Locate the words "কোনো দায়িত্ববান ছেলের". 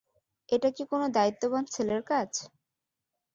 0.91-2.01